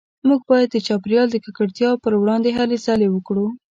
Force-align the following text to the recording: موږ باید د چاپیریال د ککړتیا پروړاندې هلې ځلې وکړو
موږ 0.27 0.41
باید 0.49 0.69
د 0.71 0.77
چاپیریال 0.87 1.27
د 1.31 1.37
ککړتیا 1.45 1.89
پروړاندې 2.03 2.51
هلې 2.57 2.77
ځلې 2.85 3.07
وکړو 3.11 3.45